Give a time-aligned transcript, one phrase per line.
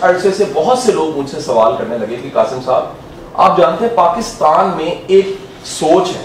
[0.00, 2.96] अरसे से बहुत से लोग मुझसे सवाल करने लगे कि कासिम साहब,
[3.38, 6.24] आप जानते हैं पाकिस्तान में एक सोच है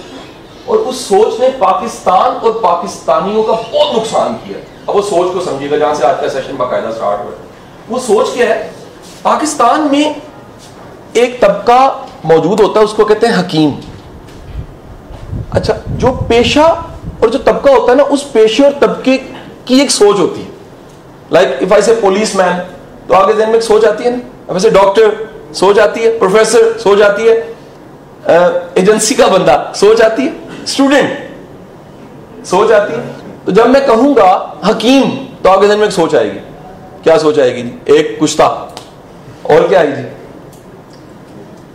[0.69, 4.59] और उस सोच ने पाकिस्तान और पाकिस्तानियों का बहुत नुकसान किया।
[4.89, 7.31] अब वो सोच को समझिएगा, जहाँ से आज का सेशन बाकायदा स्टार्ट हुआ
[7.89, 8.73] वो सोच क्या है?
[9.23, 10.21] पाकिस्तान में
[11.17, 13.73] एक तबका मौजूद होता है, उसको कहते हैं हकीम।
[15.53, 16.65] अच्छा जो पेशा
[17.23, 19.17] और जो तबका होता है ना, उस पेशे और तबके
[19.67, 20.53] की एक सोच होती है।
[21.33, 22.65] लाइक इफ़ आई से पुलिस मैन
[23.07, 27.01] तो आगे दिन में सोच आती है ना। वैसे डॉक्टर सोच आती है प्रोफेसर सोच
[27.01, 27.35] आती है
[28.77, 32.99] एजेंसी का बंदा सोच आती है स्टूडेंट सोच आती है।
[33.45, 34.29] तो जब मैं कहूँगा
[34.65, 35.09] हकीम
[35.43, 36.39] तो आगे दिन में सोच आएगी
[37.03, 37.95] क्या सोच आएगी जी?
[37.95, 38.47] एक कुश्ता।
[39.45, 40.03] और क्या आएगी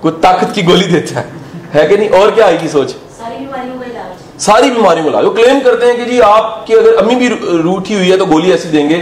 [0.02, 1.26] कुछ ताकत की गोली देता है।
[1.72, 2.08] है कि नहीं?
[2.10, 2.90] और क्या आएगी सोच?
[3.20, 7.28] सारी बीमारियों का इलाज। वो क्लेम करते हैं कि जी आपकी अगर अम्मी भी
[7.62, 8.98] रूठी हुई है तो गोली ऐसी देंगे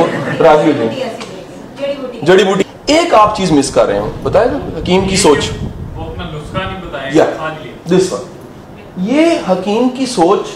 [0.00, 0.08] और
[0.40, 1.27] राज़ी हो जाएँगे।
[2.24, 5.50] जड़ी बूटी। एक आप चीज़ मिस कर रहे हो बताएगा हकीम की सोच।
[5.96, 7.24] वो अपना नुस्खा नहीं बताएगा या
[7.88, 10.46] दिस वन ये हकीम की सोच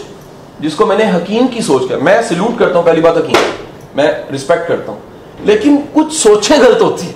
[0.61, 4.67] जिसको मैंने हकीम की सोच कर मैं सल्यूट करता हूँ पहली बात हकीम। मैं रिस्पेक्ट
[4.67, 7.15] करता हूँ। लेकिन कुछ सोचें गलत होती है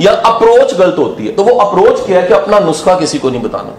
[0.00, 3.30] या अप्रोच गलत होती है। तो वो अप्रोच क्या है कि अपना नुस्खा किसी को
[3.30, 3.76] नहीं बताना।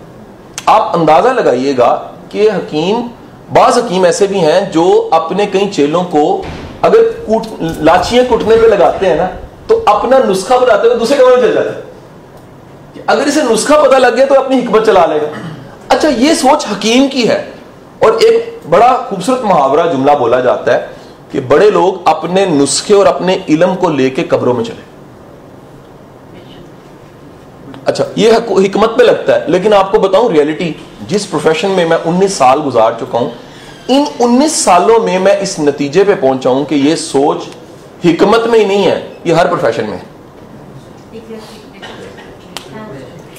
[0.71, 1.91] आप अंदाज़ा लगाइएगा
[2.31, 3.01] कि हकीम
[3.51, 6.23] बाज हकीम ऐसे भी हैं जो अपने कई चेलों को
[6.83, 9.25] अगर कूट लाचियाँ कूटने पे लगाते हैं ना
[9.69, 11.69] तो अपना नुस्खा बताते हुए दूसरे कमरे में चल जाते
[12.93, 15.27] कि अगर इसे नुस्खा पता लग गया तो अपनी हिकमत चला लेगा।
[15.91, 17.53] अच्छा ये सोच हकीम की है।
[18.05, 20.89] और एक बड़ा खूबसूरत मुहावरा जुमला बोला जाता है
[21.31, 24.89] कि बड़े लोग अपने नुस्खे और अपने इलम को लेके कब्रों में चले।
[27.87, 31.97] अच्छा ये हक- हिकमत पे लगता है। लेकिन आपको बताऊँ रियलिटी जिस प्रोफेशन में मैं
[31.97, 33.33] 19 साल गुजार चुका हूँ,
[33.89, 37.47] इन 19 सालों में मैं इस नतीजे पे पहुँचा हूँ कि ये सोच
[38.03, 40.01] हिकमत में ही नहीं है। ये हर प्रोफेशन में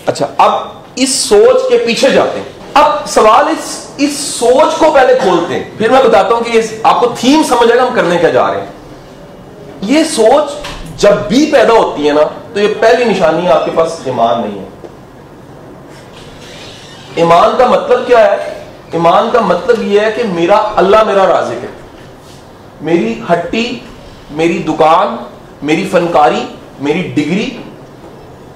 [0.08, 2.46] अच्छा अब इस सोच के पीछे जाते हैं।
[2.76, 7.06] अब सवाल इस इस सोच को पहले खोलते हैं। फिर मैं बताता हूँ कि आपको
[7.14, 8.72] थीम समझ आएगा हम करने क्या जा रहे हैं।
[9.84, 10.52] ये सोच
[11.00, 12.22] जब भी पैदा होती है ना
[12.54, 14.68] तो ये पहली निशानी है आपके पास ईमान नहीं है।
[17.18, 18.38] ईमान का मतलब क्या है?
[18.94, 21.70] ईमान का मतलब यह है कि मेरा, अल्लाह मेरा राजिक है।
[22.82, 23.82] मेरी हट्टी,
[24.32, 25.18] मेरी दुकान
[25.62, 26.42] मेरी फनकारी,
[26.80, 27.46] मेरी डिग्री,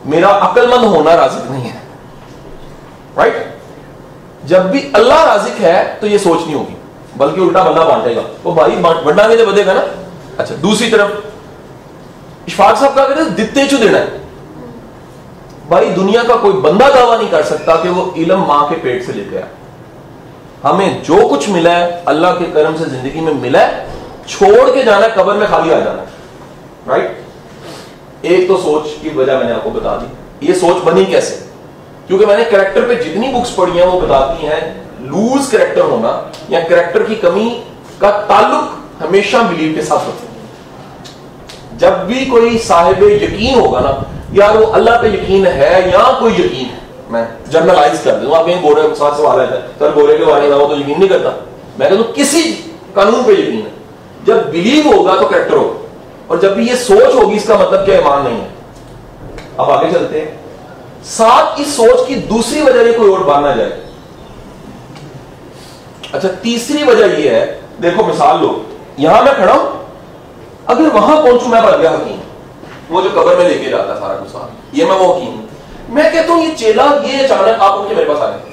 [0.07, 1.83] मेरा अक्लमंद होना राजिक नहीं है।
[3.19, 4.49] Right right?
[4.49, 6.77] जब भी अल्लाह राजिक है तो ये सोच नहीं होगी।
[7.17, 9.85] बल्कि उल्टा बंदा बांटेगा। वो भाई बंडा में जब बदेगा ना?
[10.39, 11.11] अच्छा दूसरी तरफ़,
[12.49, 14.23] इशफाक साहब क्या कहते दित्ते चु देना है।
[15.71, 19.05] भाई, दुनिया का कोई बंदा दावा नहीं कर सकता कि वो इलम माँ के पेट
[19.07, 19.47] से लेके आया।
[20.65, 23.87] हमें जो कुछ मिला है, अल्लाह के करम से ज़िंदगी में मिला है,
[24.29, 26.03] छोड़ के जाना, कबर में खाली आ जाना
[26.89, 31.35] राइट एक तो सोच की वजह मैंने आपको बता दी। ये सोच बनी कैसे?
[32.07, 34.61] क्योंकि मैंने करेक्टर पे जितनी बुक्स पढ़ी हैं, वो बताती हैं
[35.03, 36.11] लूज करेक्टर होना
[36.51, 37.49] या करेक्टर की कमी
[38.01, 43.93] का ताल्लुक हमेशा बिलीव के साथ होता है। जब भी कोई साहिब यकीन होगा ना,
[44.35, 46.81] यार वो अल्लाह पे यकीन है या कोई यकीन है,
[47.11, 50.59] मैं जर्नलाइज कर दूँ, आप कहीं गोरे साथ सवाल है सर, गोरे के बारे में
[50.59, 51.31] तो यकीन नहीं करता?
[51.79, 52.43] मैं कहता हूँ, किसी
[52.97, 53.73] कानून पे यकीन है।
[54.27, 55.83] जब बिलीव होगा तो करेक्टर होगा।
[56.31, 58.53] और जब भी ये सोच होगी, इसका मतलब क्या ईमान नहीं है।
[59.61, 63.83] अब आगे चलते हैं। साथ इस सोच की दूसरी वजह कोई और बांधना जाए।
[66.15, 67.45] अच्छा तीसरी वजह ये है,
[67.81, 68.51] देखो मिसाल लो।
[68.99, 69.83] यहाँ मैं खड़ा हूँ।
[70.69, 72.21] अगर वहाँ पहुंचू मैं बन गया हकीम।
[72.91, 75.49] वो जो कबर में लेके जाता सारा कुछ साथ ये मैं वो हकीम हूँ।
[75.91, 78.53] मैं कहता हूँ, ये चेला, ये अचानक आप के मेरे पास आ गए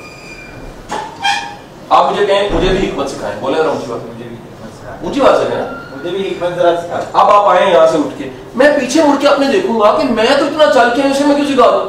[1.91, 5.80] आप मुझे कहें, मुझे भी हिकमत सिखाएँ। बोले बात मुझे भी ऊँची बात से कहना
[6.03, 9.17] मुझे भी हिकमत जरा सिखा अब आप आए यहाँ से उठ के। मैं पीछे मुड़
[9.17, 11.83] के अपने देखूँगा कि मैं तो इतना चल के उसे मैं क्यों सिखा दूँ?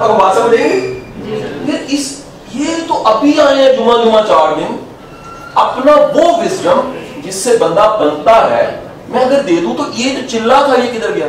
[0.00, 0.68] अब बात समझेंगे?
[1.70, 2.08] ये इस
[2.54, 4.78] ये तो अभी आए हैं जुमा जुमा चार दिन।
[5.58, 6.82] अपना वो विजडम
[7.22, 8.64] जिससे बंदा बनता है
[9.10, 11.26] मैं अगर दे दूँ तो ये जो चिल्ला था ये किधर गया?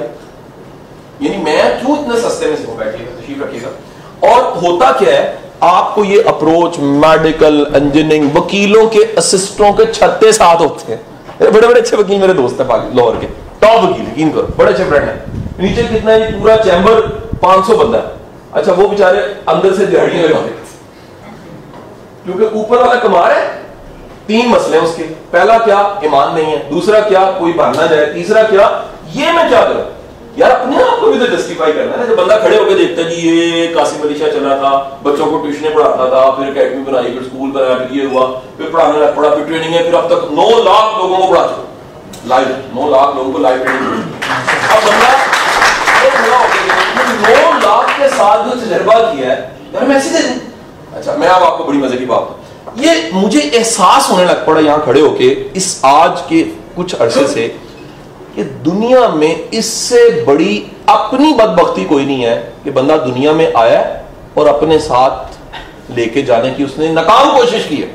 [1.21, 2.73] यानी मैं क्यों इतने सस्ते में सिखो?
[2.75, 9.71] बैठिएगा तशरीफ़ रखिएगा। और होता क्या है आपको ये अप्रोच मेडिकल इंजीनियरिंग वकीलों के असिस्टों
[9.73, 11.01] के छत्ते साथ होते हैं।
[11.41, 13.27] मेरे बड़े बड़े अच्छे वकील मेरे दोस्त है लाहौर के।
[13.61, 15.13] टॉप वकील, यकीन करो, बड़े अच्छे फ्रेंड है।
[15.59, 16.99] नीचे कितना है पूरा चैम्बर
[17.41, 18.19] 500 बंदा है।
[18.53, 20.59] अच्छा वो बेचारे अंदर से दिहाड़ियाँ लगाते
[22.25, 23.45] क्योंकि ऊपर वाला कमा रहा है,
[24.27, 25.03] तीन मसले हैं उसके।
[25.33, 28.67] पहला क्या, ईमान नहीं है। दूसरा क्या, कोई बहाना जाए। तीसरा क्या,
[29.13, 29.85] ये मैं क्या करूँ?
[30.39, 33.09] यार अपने आप को भी तो जस्टिफाई करना है। जब बंदा खड़े होकर देखता है
[33.09, 34.71] जी ये कासिम अली शाह चला था,
[35.03, 38.23] बच्चों को ट्यूशन पढ़ाता था, फिर अकेडमी बनाई, फिर स्कूल बनाया, फिर ये हुआ,
[38.57, 41.45] फिर पढ़ाने लगा, पढ़ा, फिर ट्रेनिंग है, फिर अब तक नौ लाख लोगों को पढ़ा
[41.47, 43.85] चुका। लाइव नौ लाख लोगों को लाइव ट्रेनिंग
[44.71, 45.09] अब बंदा
[47.23, 49.37] नौ लाख के साथ जो तजर्बा किया है,
[49.73, 50.39] यार मैं ऐसे दूँ
[50.95, 54.85] अच्छा मैं अब आपको बड़ी मज़े की बात ये मुझे एहसास होने लग पड़ा यहाँ
[54.85, 56.41] खड़े होके, इस आज के
[56.75, 57.45] कुछ अरसे से
[58.35, 63.81] कि दुनिया में इससे बड़ी अपनी बदबख्ती कोई नहीं है कि बंदा दुनिया में आया
[64.37, 67.89] और अपने साथ लेके जाने की उसने नाकाम कोशिश की है।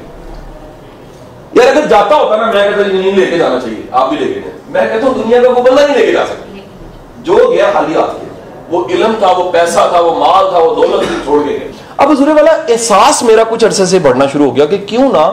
[1.57, 4.53] यार, अगर जाता होता ना, मैं कहता नहीं लेके जाना चाहिए, आप भी लेके जाए।
[4.71, 8.03] मैं कहता हूँ, दुनिया का वो बंदा नहीं लेके जा सकता। जो गया खाली हाथ
[8.03, 8.25] गया
[8.71, 11.55] वो इलम था, वो पैसा था, वो माल था, वो दौलत थी, छोड़ के
[12.01, 15.25] अब हजूर वाला एहसास मेरा कुछ अरसे से बढ़ना शुरू हो गया कि क्यों ना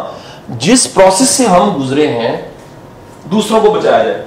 [0.52, 2.54] जिस प्रोसेस से हम गुजरे हैं,
[3.28, 4.24] दूसरों को बचाया जाए।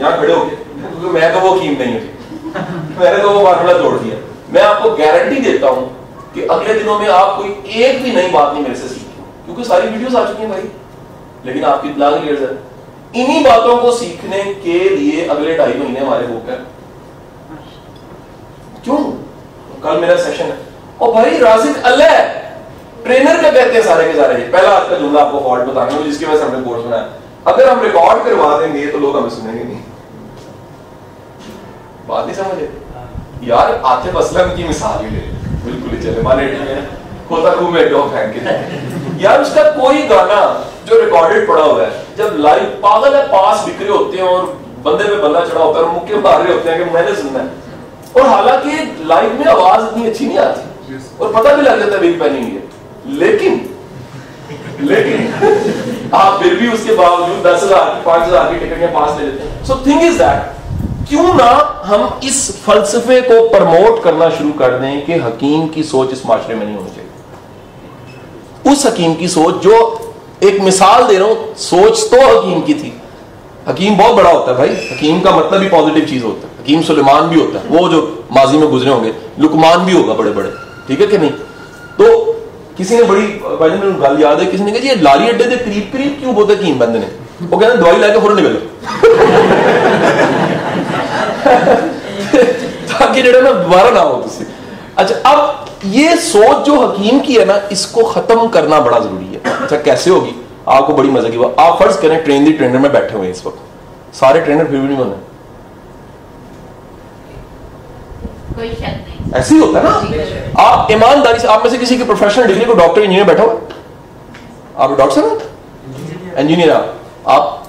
[0.00, 2.02] यहाँ खड़े हो गए क्योंकि मैं तो वो कीम नहीं हूँ।
[2.98, 4.16] मैंने तो वो मामला तोड़ दिया।
[4.52, 5.86] मैं आपको गारंटी देता हूँ
[6.34, 7.48] कि अगले दिनों में आप कोई
[7.82, 10.70] एक भी नई बात नहीं मेरे से सीखी क्योंकि सारी वीडियोस आ चुकी हैं भाई।
[11.46, 12.50] लेकिन आपकी इतला क्लियर है।
[13.14, 16.56] इन्हीं बातों को सीखने के लिए अगले ढाई महीने हमारे हो गए।
[18.84, 18.98] क्यों?
[19.84, 20.58] कल मेरा सेशन है।
[21.00, 22.18] और भाई राजिक अल्लाह
[23.04, 26.24] ट्रेनर क्या कहते हैं सारे के सारे। पहला आपका का जुमला आपको फॉल्ट बताने जिसकी
[26.24, 27.08] वजह से हमने कोर्स बनाया।
[27.48, 29.80] अगर हम रिकॉर्ड करवा देंगे तो लोग हमें सुनेंगे नहीं।
[32.08, 32.70] बात नहीं समझे?
[33.44, 35.20] यार आतिफ असलम की मिसाल ही ले
[35.64, 36.44] बिल्कुल ही चले। माने
[37.30, 40.40] होता खूब में डॉग फेंक के यार उसका कोई गाना
[40.86, 44.44] जो रिकॉर्डेड पड़ा हुआ है जब लाइव पागल है पास बिखरे होते हैं और
[44.84, 47.40] बंदे पे बल्ला चढ़ा होता है और मुक्के मार रहे होते हैं कि मैंने सुनना
[47.40, 47.48] है।
[48.16, 52.00] और हालाँकि लाइव में आवाज़ इतनी अच्छी नहीं आती। और पता भी लग जाता है
[52.00, 52.62] बिग पैनिंग है।
[53.18, 53.58] लेकिन
[54.82, 59.18] लेकिन आप फिर भी उसके बावजूद दस हज़ार की पाँच हज़ार की टिकट में पास
[59.18, 60.56] ले लेते सो थिंग इज़ दैट
[61.08, 61.50] क्यों ना
[61.84, 66.54] हम इस फलसफे को प्रमोट करना शुरू कर दें कि हकीम की सोच इस माशरे
[66.54, 69.76] में नहीं होनी चाहिए। उस हकीम की सोच जो
[70.42, 72.92] एक मिसाल दे रहा हूँ, सोच तो हकीम की थी।
[73.68, 76.82] हकीम बहुत बड़ा होता है भाई। हकीम का मतलब भी पॉजिटिव चीज़ होता है। हकीम
[76.82, 80.50] सुलेमान भी होता है। वो जो माजी में गुजरे होंगे, लुकमान भी होगा बड़े बड़े
[80.88, 81.30] ठीक है कि नहीं?
[81.30, 82.04] तो
[82.78, 83.22] किसी ने बड़ी,
[83.60, 84.88] भाई मेरे गल याद है, किसी ने कहा, जी
[85.28, 87.06] अड्डे के करीब करीब क्यों बोलते हकीम बंद ने।
[87.50, 88.58] कहते दवाई लैके फ़ौरन निकलो
[92.88, 94.12] ताकि ना, दोबारा ना हो
[94.98, 95.38] अच्छा अब
[95.86, 100.10] ये सोच जो हकीम की है ना, इसको खत्म करना बड़ा ज़रूरी है। अच्छा कैसे
[100.10, 100.34] होगी?
[100.68, 104.14] आपको बड़ी मज़ा की आप फ़र्ज़ करें, ट्रेन दी ट्रेनर में बैठे हुए इस वक्त।
[104.14, 105.16] सारे ट्रेनर फिर भी नहीं बने
[109.36, 109.90] ऐसे ही होता है ना?
[110.62, 113.58] आप ईमानदारी से आप में से किसी की प्रोफेशनल डिग्री को डॉक्टर इंजीनियर बैठा। हुआ
[114.76, 116.94] आप डॉक्टर साहब इंजीनियर आप।
[117.28, 117.64] आप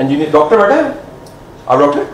[0.00, 0.84] इंजीनियर डॉक्टर बैठे है?
[1.68, 2.06] आप डॉक्टर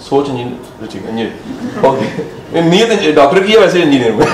[0.00, 4.26] सोच इंजीनियर ठीक इंजीनियर ओके नीयत डॉक्टर की है वैसे इंजीनियर में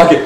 [0.00, 0.16] ओके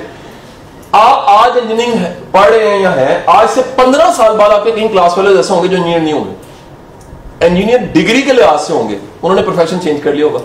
[0.95, 4.89] आप आज इंजीनियरिंग पढ़ रहे हैं या हैं आज से पंद्रह साल बाद आपके कहीं
[4.89, 9.43] क्लास वाले ऐसे होंगे जो इंजीनियर नहीं होंगे। इंजीनियर डिग्री के लिहाज से होंगे। उन्होंने
[9.43, 10.41] प्रोफेशन चेंज कर लिया होगा।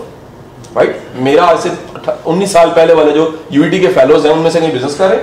[0.76, 1.70] राइट मेरा आज से
[2.26, 5.08] उन्नीस साल पहले वाले जो यूईटी के फेलोज हैं, उनमें से कहीं बिज़नेस कर?
[5.08, 5.18] रहे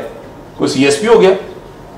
[0.60, 1.32] कोई सीएसपी हो गया?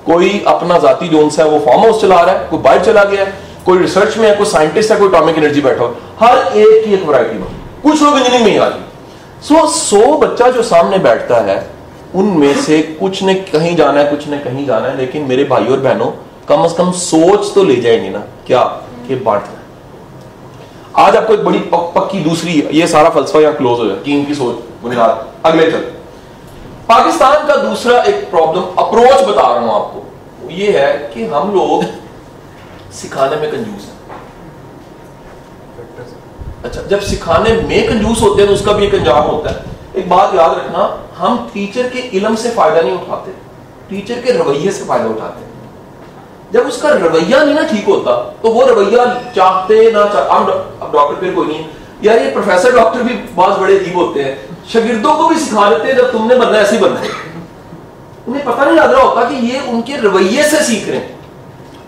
[0.06, 3.04] कोई अपना जाति जोन सा है, वो फार्म हाउस चला रहा है, कोई बाइक चला
[3.04, 3.34] गया है,
[3.66, 6.94] कोई रिसर्च में है, कोई साइंटिस्ट है, कोई टॉमिक एनर्जी बैठा हो। हर एक की
[6.94, 7.48] एक वैरायटी में
[7.84, 8.84] कुछ लोग इंजीनियरिंग में ही आ गए।
[9.42, 11.70] सो सौ बच्चा जो सामने बैठता है,
[12.16, 15.66] उनमें से कुछ ने कहीं जाना है, कुछ ने कहीं जाना है, लेकिन मेरे भाई
[15.66, 16.08] और बहनों,
[16.48, 18.64] कम से कम सोच तो ले जाएँगे ना, क्या?
[19.08, 19.57] कि बांटना है
[20.98, 24.24] आज आपको एक बड़ी पक, पक्की दूसरी ये सारा फलसफा यहाँ क्लोज हो जाए। टीम
[24.26, 25.82] की सोच बुनियाद। अगले चल।
[26.88, 31.84] पाकिस्तान का दूसरा एक प्रॉब्लम अप्रोच बता रहा हूँ आपको। ये है कि हम लोग
[32.94, 33.96] सिखाने में कंजूस हैं।
[36.64, 39.58] अच्छा जब सिखाने में कंजूस होते हैं तो उसका भी एक अंजाम होता है।
[39.98, 40.84] एक बात याद रखना
[41.18, 43.32] हम टीचर के इलम से फ़ायदा नहीं उठाते।
[43.90, 45.47] टीचर के रवैये से फ़ायदा उठाते। हैं
[46.54, 51.20] जब उसका रवैया नहीं ना ठीक होता तो वो रवैया चाहते ना चाह अब डॉक्टर
[51.22, 51.66] फिर कोई नहीं
[52.04, 55.88] यार ये प्रोफेसर डॉक्टर भी बहुत बड़े अजीब होते हैं। शागिर्दों को भी सिखा देते
[55.88, 57.10] हैं जब तुमने बनना ऐसे ही बनना है।
[58.28, 61.16] उन्हें पता नहीं लग रहा होता कि ये उनके रवैये से सीख रहे हैं।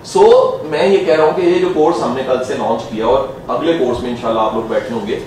[0.05, 2.83] सो so, मैं ये कह रहा हूँ कि ये जो कोर्स हमने कल से लॉन्च
[2.91, 5.21] किया और अगले कोर्स में इंशाल्लाह आप लोग बैठे होंगे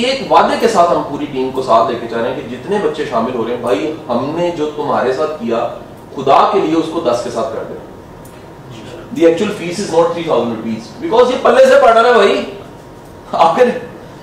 [0.00, 2.78] एक वादे के साथ हम पूरी टीम को साथ लेके जा रहे हैं कि जितने
[2.80, 5.58] बच्चे शामिल हो रहे हैं भाई हमने जो तुम्हारे साथ किया
[6.14, 7.90] खुदा के लिए उसको दस के साथ कर देना
[9.14, 10.90] the actual fees is not 3000 rupees.
[11.00, 12.36] Because ये पल्ले से पढ़ना है भाई।
[13.46, 13.80] आखिर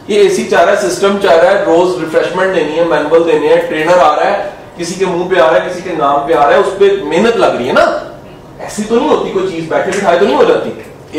[0.10, 3.48] ये एसी चाह रहा है सिस्टम चाह रहा है रोज रिफ्रेशमेंट देनी है मैनुअल देने
[3.48, 6.28] हैं ट्रेनर आ रहा है किसी के मुँह पे आ रहा है किसी के नाम
[6.28, 7.86] पे आ रहा है उस पर मेहनत लग रही है ना।
[8.66, 10.70] ऐसी तो नहीं होती कोई चीज़ बैठे बिठाए तो नहीं हो जाती।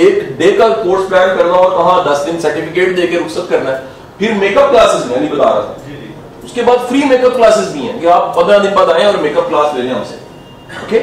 [0.00, 3.82] एक डे का कोर्स प्लान करना और कहा दस दिन सर्टिफिकेट देके रुखसत करना है।
[4.18, 8.00] फिर मेकअप क्लासेस में नहीं बता रहा था। उसके बाद फ्री मेकअप क्लासेस भी हैं
[8.00, 10.14] कि आप पंद्रह दिन बाद आए और मेकअप क्लास ले लें हमसे।
[10.84, 11.00] ओके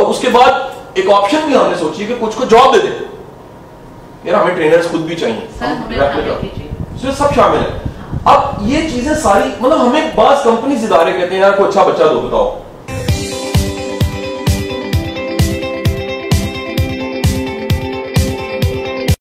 [0.00, 4.40] और उसके बाद एक ऑप्शन भी हमने सोची कि कुछ को जॉब दे दे। यार
[4.40, 5.48] हमें ट्रेनर्स खुद भी चाहिए।
[7.02, 7.82] सर सब शामिल है।
[8.26, 12.06] अब ये चीज़ें सारी मतलब हमें बास कंपनी इदारे कहते हैं यार कोई अच्छा बच्चा
[12.06, 12.63] दो बताओ।